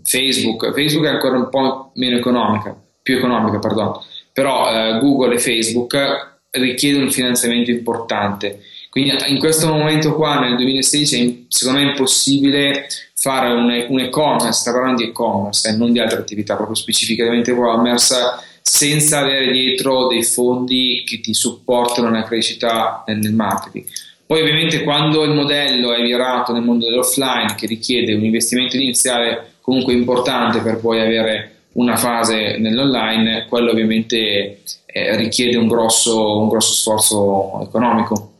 [0.03, 5.39] Facebook, Facebook è ancora un po' meno economica, più economica, perdono, però eh, Google e
[5.39, 8.59] Facebook richiedono un finanziamento importante
[8.89, 14.53] quindi in questo momento qua, nel 2016, secondo me è impossibile fare un, un e-commerce,
[14.53, 18.15] sta parlando di e-commerce e eh, non di altre attività, proprio specificamente e-commerce,
[18.61, 23.85] senza avere dietro dei fondi che ti supportano nella crescita nel marketing.
[24.25, 29.53] Poi ovviamente quando il modello è virato nel mondo dell'offline, che richiede un investimento iniziale
[29.61, 36.49] comunque importante per poi avere una fase nell'online, quello ovviamente eh, richiede un grosso, un
[36.49, 38.33] grosso sforzo economico.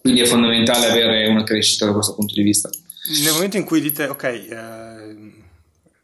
[0.00, 2.68] Quindi è fondamentale avere una crescita da questo punto di vista.
[3.22, 5.32] Nel momento in cui dite, ok, eh,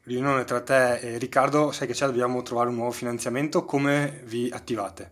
[0.05, 4.49] riunione tra te e Riccardo, sai che c'è, dobbiamo trovare un nuovo finanziamento, come vi
[4.53, 5.11] attivate?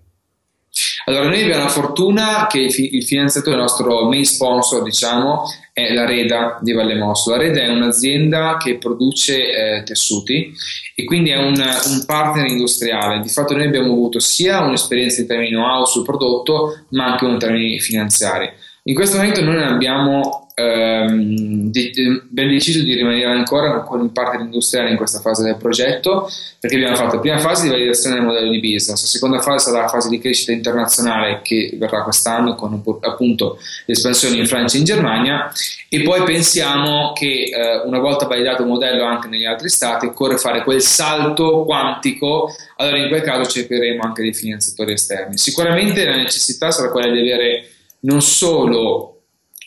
[1.09, 6.05] Allora, noi abbiamo la fortuna che il finanziatore, il nostro main sponsor, diciamo, è la
[6.05, 7.31] Reda di Valle Mosso.
[7.31, 10.53] La Reda è un'azienda che produce eh, tessuti
[10.95, 13.23] e quindi è un, un, partner industriale.
[13.23, 17.39] Di fatto noi abbiamo avuto sia un'esperienza in termini know-how sul prodotto, ma anche in
[17.39, 18.51] termini finanziari.
[18.89, 24.41] In questo momento noi abbiamo ehm, de- ben deciso di rimanere ancora con il partner
[24.41, 26.27] industriale in questa fase del progetto
[26.59, 29.71] perché abbiamo fatto la prima fase di validazione del modello di business, la seconda fase
[29.71, 34.79] sarà la fase di crescita internazionale che verrà quest'anno con appunto l'espansione in Francia e
[34.79, 35.53] in Germania
[35.91, 40.39] e poi pensiamo che eh, una volta validato il modello anche negli altri stati occorre
[40.39, 45.37] fare quel salto quantico allora in quel caso cercheremo anche dei finanziatori esterni.
[45.37, 47.69] Sicuramente la necessità sarà quella di avere
[48.01, 49.23] non solo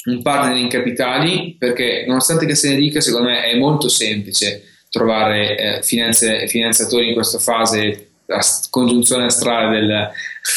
[0.06, 4.64] un partner in capitali, perché nonostante che se ne dica, secondo me è molto semplice
[4.90, 10.10] trovare eh, finanzi- finanziatori in questa fase, la congiunzione astrale del,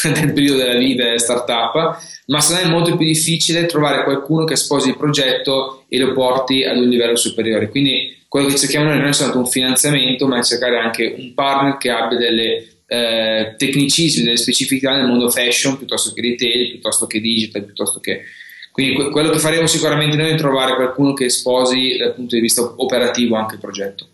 [0.13, 4.45] del periodo della vita delle startup, ma secondo me è molto più difficile trovare qualcuno
[4.45, 7.69] che sposi il progetto e lo porti ad un livello superiore.
[7.69, 11.33] Quindi quello che cerchiamo noi non è soltanto un finanziamento, ma è cercare anche un
[11.33, 17.07] partner che abbia delle eh, tecnicismi, delle specificità nel mondo fashion piuttosto che retail, piuttosto
[17.07, 18.23] che digital, piuttosto che...
[18.71, 22.41] Quindi que- quello che faremo sicuramente noi è trovare qualcuno che sposi dal punto di
[22.41, 24.09] vista operativo anche il progetto.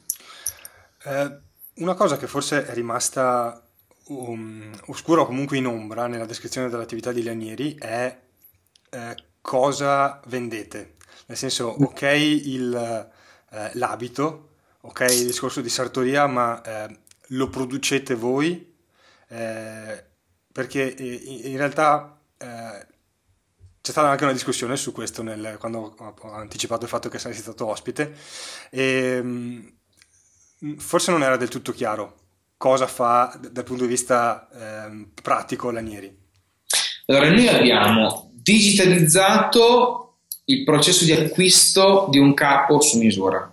[1.04, 1.32] Eh,
[1.76, 3.66] una cosa che forse è rimasta
[4.08, 8.16] um, oscura o comunque in ombra nella descrizione dell'attività di Lanieri è
[8.92, 10.94] eh, cosa vendete.
[11.26, 11.84] Nel senso, mm.
[11.84, 13.10] ok il,
[13.52, 14.50] eh, l'abito,
[14.82, 16.98] ok il discorso di sartoria, ma eh,
[17.32, 18.74] lo producete voi,
[19.30, 20.04] eh,
[20.52, 22.88] perché in realtà eh,
[23.82, 27.34] c'è stata anche una discussione su questo nel, quando ho anticipato il fatto che sei
[27.34, 28.16] stato ospite
[28.70, 29.60] e mm,
[30.78, 32.20] forse non era del tutto chiaro
[32.58, 36.16] cosa fa dal punto di vista eh, pratico Lanieri.
[37.08, 43.52] Allora, noi abbiamo digitalizzato il processo di acquisto di un capo su misura.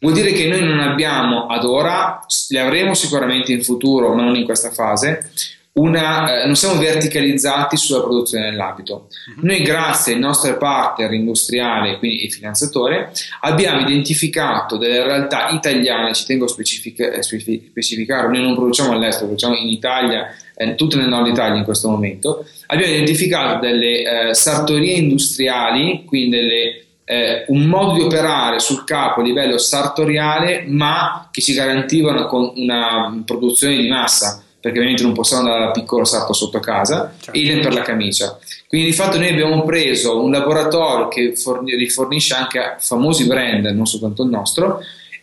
[0.00, 4.34] Vuol dire che noi non abbiamo ad ora, le avremo sicuramente in futuro, ma non
[4.34, 5.30] in questa fase,
[5.72, 9.08] una, eh, non siamo verticalizzati sulla produzione dell'abito.
[9.36, 9.46] Mhm.
[9.46, 16.24] Noi, grazie ai nostri partner industriali quindi il finanziatore, abbiamo identificato delle realtà italiane, ci
[16.24, 21.28] tengo a specific- specificare, noi non produciamo all'estero, produciamo in Italia, eh, tutto nel nord
[21.28, 27.94] Italia in questo momento, abbiamo identificato delle eh, sartorie industriali, quindi delle eh, un modo
[27.94, 33.88] di operare sul capo a livello sartoriale, ma che ci garantivano con una produzione di
[33.88, 37.36] massa, perché ovviamente non possiamo andare alla piccola sarto sotto casa, certo.
[37.36, 38.38] idem per la camicia.
[38.68, 43.86] Quindi di fatto noi abbiamo preso un laboratorio che forni- rifornisce anche famosi brand, non
[43.86, 44.80] soltanto il nostro,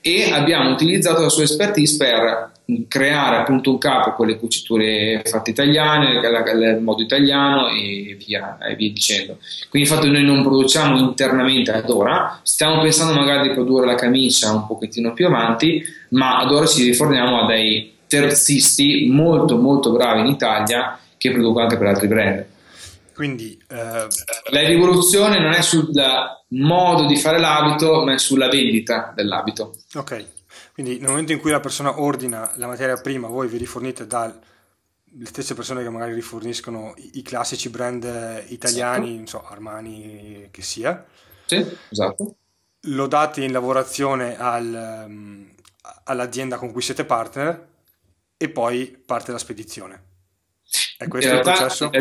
[0.08, 2.52] e abbiamo utilizzato la sua expertise per
[2.88, 8.76] creare appunto un capo con le cuciture fatte italiane, il modo italiano e via, e
[8.76, 9.38] via dicendo.
[9.70, 13.86] Quindi il fatto che noi non produciamo internamente ad ora, stiamo pensando magari di produrre
[13.86, 19.58] la camicia un pochettino più avanti, ma ad ora ci riforniamo a dei terzisti molto
[19.58, 22.46] molto bravi in Italia che producono anche per altri brand.
[23.14, 24.08] Quindi eh...
[24.52, 25.92] la rivoluzione non è sul
[26.50, 29.76] modo di fare l'abito, ma è sulla vendita dell'abito.
[29.96, 30.26] Ok.
[30.74, 34.40] Quindi nel momento in cui la persona ordina la materia prima, voi vi rifornite dalle
[35.24, 39.44] stesse persone che magari riforniscono i, classici brand italiani, esatto.
[39.44, 41.04] so, Armani che sia.
[41.46, 42.36] Sì, esatto.
[42.82, 45.50] lo date in lavorazione al, um,
[46.04, 47.68] all'azienda con cui siete partner
[48.38, 50.04] e poi parte la spedizione.
[51.00, 51.92] È questo il processo?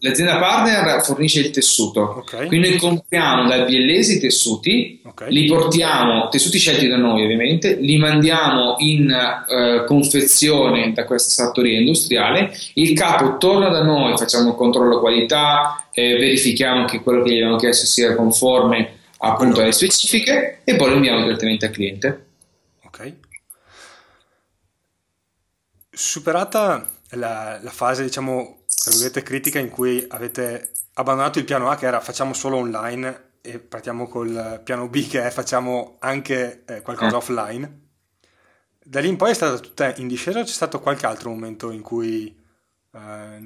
[0.00, 2.46] L'azienda partner fornisce il tessuto, okay.
[2.46, 5.32] quindi noi compriamo dal biellese i tessuti, okay.
[5.32, 11.78] li portiamo, tessuti scelti da noi ovviamente, li mandiamo in uh, confezione da questa sartoria
[11.78, 17.30] industriale, il capo torna da noi, facciamo il controllo qualità, eh, verifichiamo che quello che
[17.30, 22.26] gli abbiamo chiesto sia conforme appunto alle specifiche e poi lo inviamo direttamente al cliente.
[22.82, 23.12] Ok.
[25.90, 28.64] Superata la, la fase, diciamo,
[29.22, 34.06] critica in cui avete abbandonato il piano A che era facciamo solo online e partiamo
[34.06, 37.18] col piano B che è facciamo anche eh, qualcosa eh.
[37.18, 37.80] offline.
[38.82, 41.70] Da lì in poi è stata tutta in discesa o c'è stato qualche altro momento
[41.70, 42.34] in cui
[42.92, 43.38] eh,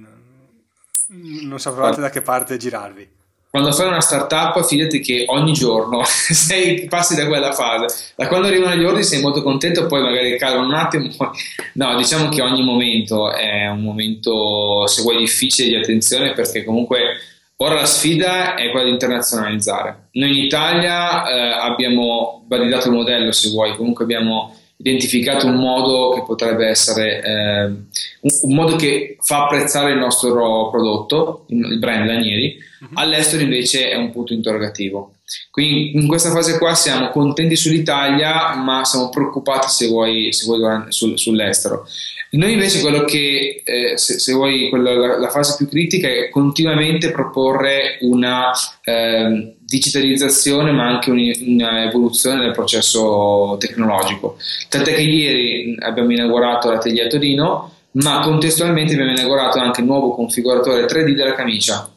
[1.09, 3.17] non sapevate da che parte girarvi?
[3.51, 8.13] Quando fai una startup fidati che ogni giorno sei, passi da quella fase.
[8.15, 11.09] Da quando arrivano gli ordini sei molto contento poi magari cadono un attimo
[11.75, 17.17] no diciamo che ogni momento è un momento se vuoi difficile di attenzione perché comunque
[17.57, 20.09] ora la sfida è quella di internazionalizzare.
[20.13, 26.15] Noi in Italia eh, abbiamo validato il modello se vuoi comunque abbiamo identificato un modo
[26.15, 32.07] che potrebbe essere eh, un, un modo che fa apprezzare il nostro prodotto il brand
[32.07, 32.91] Lanieri Mhm.
[32.95, 35.15] All'estero invece è un punto interrogativo.
[35.51, 40.85] Quindi in questa fase qua siamo contenti sull'Italia, ma siamo preoccupati se vuoi, se vuoi
[40.89, 41.87] sul, sull'estero.
[42.31, 47.11] Noi invece quello che, eh, se, se, vuoi, la, la, fase più critica è continuamente
[47.11, 48.51] proporre una
[48.85, 54.37] eh, digitalizzazione ma anche un'evoluzione del processo tecnologico.
[54.69, 60.13] Tant'è che ieri abbiamo inaugurato l'atelier a Torino, ma contestualmente abbiamo inaugurato anche il nuovo
[60.13, 61.91] configuratore 3D della camicia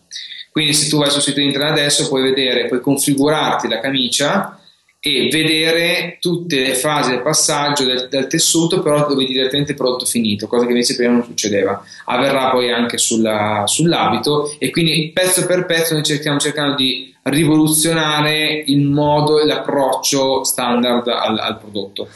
[0.51, 4.59] quindi se tu vai sul sito internet adesso puoi vedere, puoi configurarti la camicia
[5.03, 10.05] e vedere tutte le fasi del passaggio del, del tessuto, però dove direttamente il prodotto
[10.05, 11.81] finito, cosa che invece prima non succedeva.
[12.05, 18.63] Avverrà poi anche sulla, sull'abito e quindi pezzo per pezzo noi cerchiamo cercando di rivoluzionare
[18.67, 22.07] il modo e l'approccio standard al, al prodotto.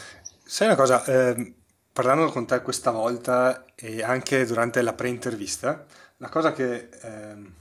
[0.44, 1.54] Sai una cosa, eh,
[1.92, 5.86] parlando con te questa volta e anche durante la pre-intervista,
[6.18, 6.88] la cosa che...
[7.02, 7.55] Eh,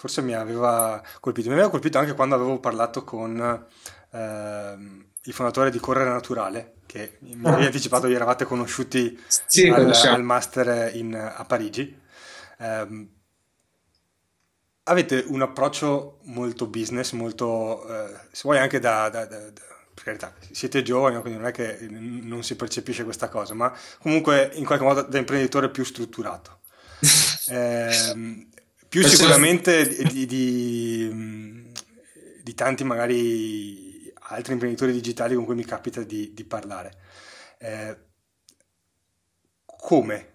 [0.00, 1.48] forse mi aveva colpito.
[1.48, 3.38] Mi aveva colpito anche quando avevo parlato con
[4.12, 4.78] eh,
[5.24, 10.22] il fondatore di Correre Naturale, che mi avevi anticipato che eravate conosciuti sì, al, al,
[10.22, 12.00] master in, a Parigi.
[12.58, 13.08] Eh,
[14.84, 20.02] avete un approccio molto business, molto, eh, se vuoi anche da, da, da, da per
[20.02, 24.64] carità, siete giovani, quindi non è che non si percepisce questa cosa, ma comunque in
[24.64, 26.60] qualche modo da imprenditore più strutturato.
[27.52, 28.48] eh,
[28.90, 31.62] più sicuramente di, di,
[32.42, 36.98] di, tanti magari altri imprenditori digitali con cui mi capita di, di parlare.
[37.58, 37.96] Eh,
[39.64, 40.32] come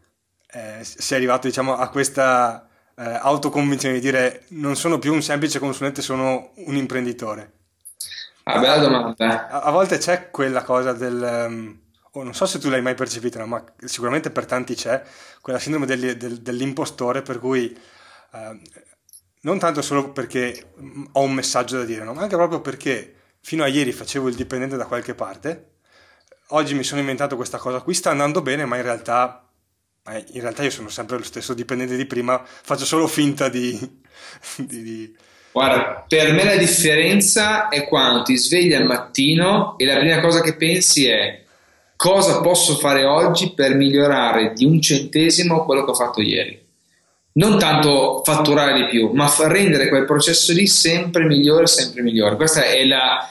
[0.48, 5.60] eh, sei arrivato diciamo, a questa eh, autoconvinzione di dire non sono più un semplice
[5.60, 7.52] consulente, sono un imprenditore?
[8.44, 9.50] Ah, bella domanda.
[9.50, 11.46] A, a volte c'è quella cosa del...
[11.50, 11.80] Um,
[12.12, 15.04] oh, non so se tu l'hai mai percepita, ma sicuramente per tanti c'è
[15.42, 17.78] quella sindrome del, del, dell'impostore per cui
[18.36, 18.60] Ehm,
[19.42, 20.72] non tanto solo perché
[21.12, 22.14] ho un messaggio da dire, no?
[22.14, 25.74] ma anche proprio perché fino a ieri facevo il dipendente da qualche parte,
[26.48, 29.48] oggi mi sono inventato questa cosa qui, sta andando bene, ma in realtà,
[30.08, 33.78] in realtà io sono sempre lo stesso dipendente di prima, faccio solo finta di,
[34.58, 35.16] di, di...
[35.52, 40.42] Guarda, per me la differenza è quando ti svegli al mattino e la prima cosa
[40.42, 41.44] che pensi è
[41.96, 46.65] cosa posso fare oggi per migliorare di un centesimo quello che ho fatto ieri
[47.38, 52.36] non tanto fatturare di più, ma far rendere quel processo lì sempre migliore, sempre migliore.
[52.36, 53.30] Questa è la,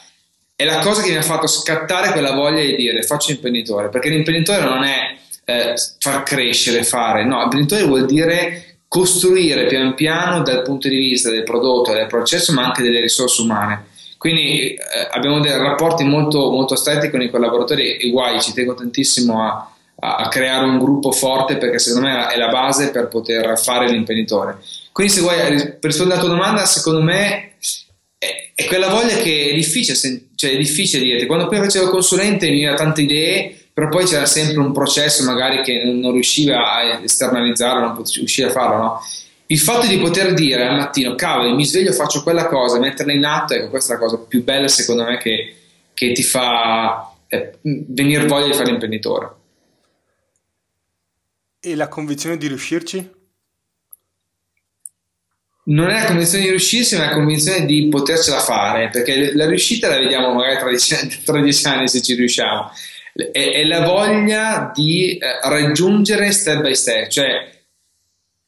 [0.54, 4.10] è la cosa che mi ha fatto scattare quella voglia di dire faccio imprenditore, perché
[4.10, 10.62] l'imprenditore non è eh, far crescere, fare, no, l'imprenditore vuol dire costruire pian piano dal
[10.62, 13.86] punto di vista del prodotto, del processo, ma anche delle risorse umane.
[14.18, 14.78] Quindi eh,
[15.11, 19.74] abbiamo dei rapporti molto, molto stretti con i collaboratori e guai, ci tengo tantissimo a,
[20.05, 24.59] a, creare un gruppo forte perché secondo me è la base per poter fare l'imprenditore.
[24.92, 25.36] Quindi se vuoi
[25.80, 27.55] rispondere alla tua domanda, secondo me
[28.18, 29.96] è, è quella voglia che è difficile,
[30.34, 31.26] cioè è difficile dirti.
[31.26, 35.62] Quando prima facevo consulente mi aveva tante idee, però poi c'era sempre un processo magari
[35.62, 39.00] che non riusciva a esternalizzarlo, non riusciva a farlo, no?
[39.46, 43.24] Il fatto di poter dire al mattino, cavolo, mi sveglio, faccio quella cosa, metterla in
[43.24, 45.55] atto, ecco, questa è la cosa più bella secondo me che,
[45.92, 49.42] che ti fa eh, venire voglia di fare l'imprenditore.
[51.66, 53.22] E la convinzione di riuscirci?
[55.66, 59.46] non è la convinzione di riuscirsi, ma è la convinzione di potercela fare, perché la
[59.46, 62.70] riuscita la vediamo magari tra dieci tra dieci anni se ci riusciamo.
[63.14, 67.62] È, è, la voglia di eh, raggiungere step by step, cioè,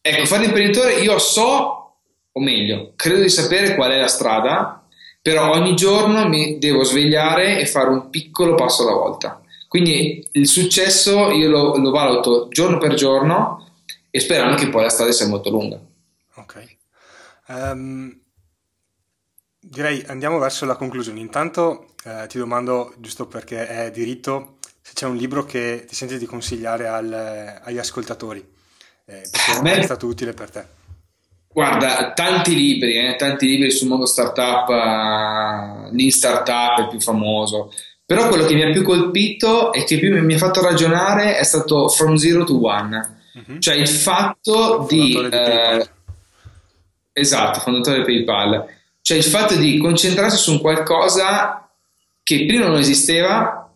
[0.00, 1.94] ecco, fare l'imprenditore io so,
[2.32, 4.84] o meglio, credo di sapere qual è la strada,
[5.22, 9.40] però ogni giorno mi devo svegliare e fare un piccolo passo alla volta.
[9.68, 13.72] Quindi il successo io lo, lo valuto giorno per giorno
[14.10, 15.78] e sperando che poi la strada sia molto lunga.
[16.36, 16.76] Ok.
[17.48, 18.20] Um,
[19.58, 21.20] direi andiamo verso la conclusione.
[21.20, 26.18] Intanto eh, ti domando, giusto perché è diritto, se c'è un libro che ti senti
[26.18, 28.38] di consigliare al, agli ascoltatori,
[29.04, 30.64] eh, perché Beh, è stato utile per te.
[31.48, 37.00] Guarda, tanti libri, eh, tanti libri sul mondo startup, uh, Lean Startup è il più
[37.00, 37.72] famoso,
[38.06, 41.42] però quello che mi ha più colpito e che più mi ha fatto ragionare è
[41.42, 43.58] stato From Zero to One, mm-hmm.
[43.58, 45.08] cioè il fatto di...
[45.08, 45.88] di eh,
[47.12, 48.64] esatto, fondatore di PayPal,
[49.00, 51.68] cioè il fatto di concentrarsi su un qualcosa
[52.22, 53.72] che prima non esisteva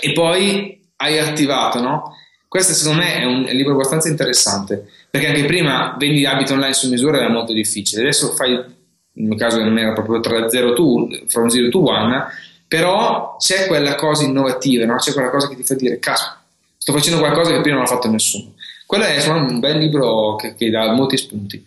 [0.00, 2.14] e poi hai attivato, no?
[2.46, 4.88] Questo secondo me è un, è un libro abbastanza interessante.
[5.10, 8.66] Perché anche prima vendi abiti online su misura era molto difficile, adesso fai, nel
[9.12, 12.26] mio caso non era proprio tra 0 to, from 0 to 1,
[12.68, 14.96] però c'è quella cosa innovativa, no?
[14.96, 16.44] c'è quella cosa che ti fa dire, caspita,
[16.76, 18.54] sto facendo qualcosa che prima non ha fatto nessuno.
[18.86, 21.66] Quello è insomma, un bel libro che, che dà molti spunti.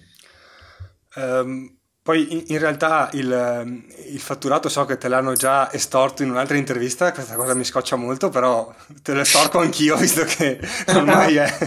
[1.15, 6.31] Um, poi in, in realtà il, il, fatturato so che te l'hanno già estorto in
[6.31, 8.73] un'altra intervista, questa cosa mi scoccia molto, però
[9.03, 11.57] te lo estorco anch'io visto che ormai è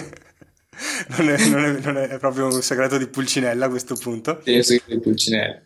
[1.16, 4.40] non è, non, è, non è, proprio un segreto di Pulcinella a questo punto.
[4.44, 5.60] Sì, segreto di Pulcinella.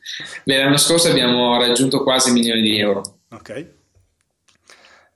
[0.45, 3.18] L'anno scorso abbiamo raggiunto quasi un milione di euro.
[3.39, 3.67] Ok.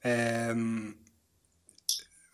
[0.03, 0.97] Ehm,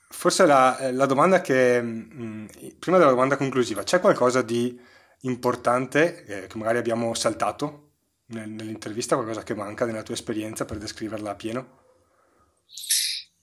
[0.08, 2.46] forse la, la, domanda che, mh, mm,
[2.78, 4.78] prima della domanda conclusiva, c'è qualcosa di
[5.22, 7.86] importante eh, che magari abbiamo saltato
[8.26, 11.66] nell'intervista, qualcosa che manca nella tua esperienza per descriverla a pieno?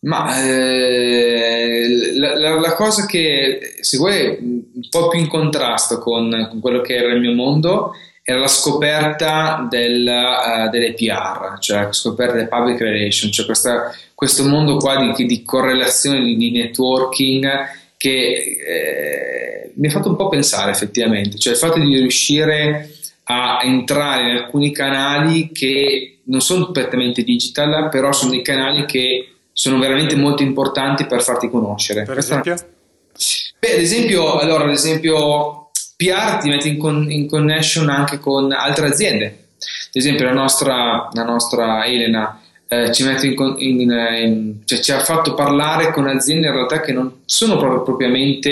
[0.02, 6.48] Ma eh, la, la, la, cosa che se vuoi un po' più in contrasto con,
[6.50, 7.94] con, quello che era il mio mondo
[8.28, 13.96] era la scoperta del, uh, delle PR, cioè la scoperta del public relation, cioè questa,
[14.16, 17.48] questo mondo qua di, di correlazione, di, di, networking
[17.98, 22.90] che eh, mi ha fatto un po' pensare effettivamente, cioè il fatto di riuscire
[23.26, 29.36] a entrare in alcuni canali che non sono prettamente digital, però sono dei canali che
[29.54, 32.04] sono veramente molto importanti per farti conoscere.
[32.04, 32.56] Per esempio?
[33.60, 35.65] Beh, ad esempio, allora, ad esempio,
[35.96, 39.26] PR ti metti in, con, in connection anche con altre aziende.
[39.26, 45.34] Ad esempio, la nostra, la nostra Elena eh, ci, in, in, cioè, ci, ha fatto
[45.34, 48.52] parlare con aziende in realtà che non sono proprio propriamente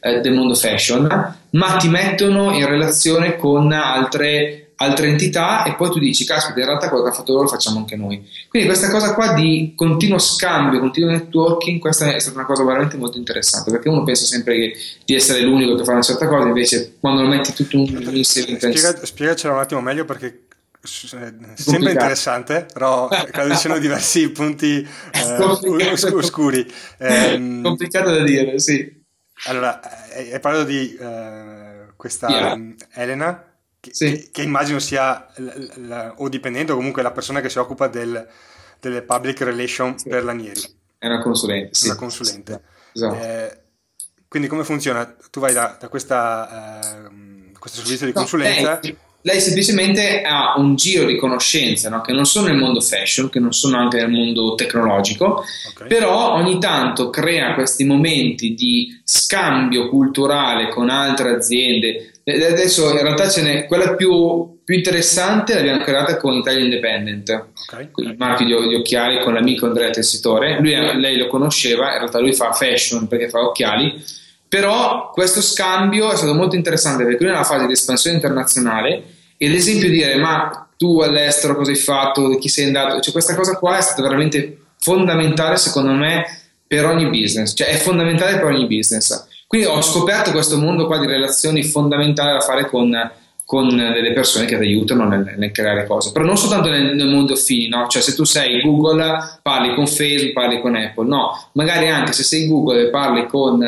[0.00, 5.90] eh, del mondo fashion, ma ti mettono in relazione con altre altre entità e poi
[5.90, 8.28] tu dici, caspita, in realtà quello che ha fatto loro lo facciamo anche noi.
[8.48, 12.96] Quindi questa cosa qua di continuo scambio, continuo networking, questa è stata una cosa veramente
[12.96, 16.46] molto interessante, perché uno pensa sempre che, di essere l'unico che fa una certa cosa,
[16.46, 18.58] invece quando lo metti tutto un insieme...
[18.58, 20.46] Spiega, spiegacelo un attimo meglio perché
[20.82, 25.42] sembra interessante, però credo ci siano diversi punti eh,
[26.12, 26.66] oscuri.
[26.98, 29.02] Eh, complicato da dire, sì.
[29.46, 29.80] Allora,
[30.14, 32.74] hai parlato di eh, questa yeah.
[32.94, 33.53] Elena
[33.84, 34.10] che, sì.
[34.10, 37.86] che, che immagino sia l- l- o dipendente o comunque la persona che si occupa
[37.86, 38.26] del,
[38.80, 40.08] delle public relations sì.
[40.08, 40.60] per Lanieri.
[40.98, 41.74] È una consulente.
[41.74, 41.86] Sì.
[41.88, 42.62] Una consulente.
[42.92, 43.14] Esatto.
[43.22, 43.58] Eh,
[44.26, 45.14] quindi come funziona?
[45.30, 48.80] Tu vai da, da questa, eh, questo servizio di consulenza...
[48.82, 52.02] No, lei semplicemente ha un giro di conoscenze no?
[52.02, 55.88] che non sono nel mondo fashion, che non sono anche nel mondo tecnologico, okay.
[55.88, 62.12] però ogni tanto crea questi momenti di scambio culturale con altre aziende.
[62.24, 67.90] Adesso in realtà ce n'è quella più, più interessante l'abbiamo creata con Italia Independent, okay.
[67.96, 70.58] il marchio di, di, occhiali con l'amico Andrea Tessitore.
[70.58, 70.70] Lui,
[71.00, 74.02] lei lo conosceva, in realtà lui fa fashion perché fa occhiali
[74.54, 79.02] però questo scambio è stato molto interessante perché lui è nella fase di espansione internazionale
[79.36, 83.34] e ad esempio dire ma tu all'estero cosa hai fatto, chi sei andato, cioè questa
[83.34, 86.24] cosa qua è stata veramente fondamentale secondo me
[86.68, 89.26] per ogni business, cioè è fondamentale per ogni business.
[89.46, 92.90] Quindi ho scoperto questo mondo qua di relazioni fondamentali da fare con,
[93.44, 97.08] con delle persone che ti aiutano nel, nel, creare cose, però non soltanto nel, nel
[97.08, 97.86] mondo fini, no?
[97.86, 102.24] cioè se tu sei Google parli con Facebook, parli con Apple, no, magari anche se
[102.24, 103.62] sei Google e parli con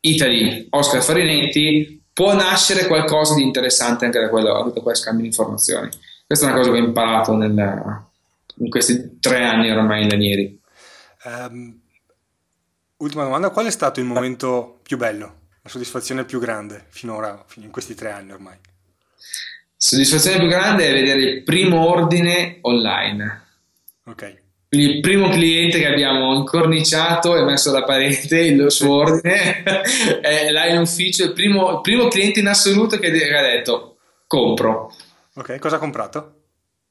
[0.00, 5.22] Italy, Oscar Farinetti, può nascere qualcosa di interessante anche da quello, da tutto quel scambio
[5.22, 5.88] di informazioni.
[6.26, 8.02] Questa è una cosa che ho imparato nel,
[8.56, 10.60] in questi tre anni ormai in Lanieri.
[11.24, 11.80] Um,
[12.98, 17.70] ultima domanda, qual è stato il momento più bello la soddisfazione più grande finora, in
[17.70, 18.56] questi tre anni ormai?
[19.76, 23.46] Soddisfazione più grande è vedere il primo ordine online.
[24.04, 24.46] Ok.
[24.68, 29.62] Quindi il primo cliente che abbiamo incorniciato e messo da parete il suo ordine
[30.20, 34.92] è là in ufficio, il primo, il primo cliente in assoluto che ha detto compro.
[35.34, 36.18] Ok, cosa ha comprato?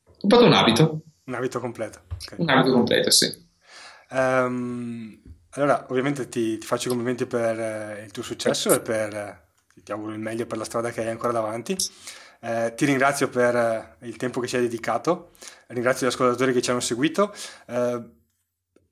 [0.06, 1.02] Ho comprato un abito.
[1.26, 2.02] Un abito completo.
[2.10, 2.40] Okay.
[2.40, 3.46] Un abito completo, sì.
[4.10, 5.20] Um,
[5.58, 9.42] allora, ovviamente ti, ti, faccio i complimenti per eh, il tuo successo e per, eh,
[9.84, 11.76] ti auguro il meglio per la strada che hai ancora davanti.
[12.40, 15.32] Eh, ti ringrazio per eh, il tempo che ci hai dedicato,
[15.68, 17.34] ringrazio gli ascoltatori che ci hanno seguito.
[17.66, 18.16] Eh,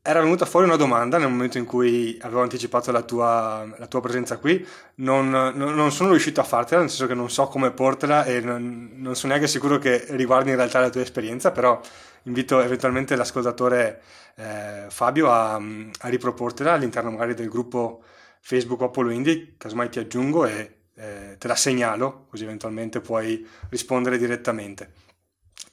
[0.07, 4.01] era venuta fuori una domanda nel momento in cui avevo anticipato la tua, la tua
[4.01, 4.63] presenza qui,
[4.95, 8.39] non, non, non, sono riuscito a fartela, nel senso che non so come portela e
[8.39, 11.81] non, non, sono neanche sicuro che riguardi in realtà la tua esperienza, però
[12.25, 14.01] invito eventualmente l'ascoltatore
[14.35, 18.03] eh, Fabio a, a riproportela all'interno magari del gruppo
[18.41, 24.17] Facebook Apollo Indie, casomai ti aggiungo e eh, te la segnalo, così eventualmente puoi rispondere
[24.17, 24.91] direttamente.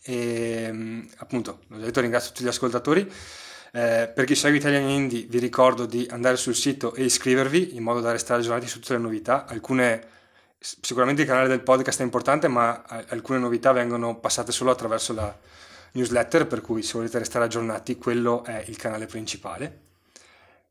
[0.03, 3.11] E mm, appunto, l'ho detto, ringrazio tutti gli ascoltatori.
[3.75, 7.83] Eh, per chi segue Italian Indie vi ricordo di andare sul sito e iscrivervi in
[7.83, 9.47] modo da restare aggiornati su tutte le novità.
[9.47, 10.03] Alcune,
[10.59, 15.35] sicuramente il canale del podcast è importante, ma alcune novità vengono passate solo attraverso la
[15.93, 19.81] newsletter, per cui se volete restare aggiornati quello è il canale principale.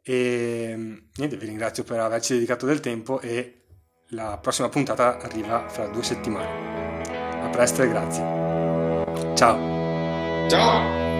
[0.01, 3.61] E mm, niente, vi ringrazio per averci dedicato del tempo e
[4.09, 7.43] la prossima puntata arriva fra due settimane.
[7.43, 9.35] A presto e grazie.
[9.35, 10.49] Ciao.
[10.49, 11.10] Ciao.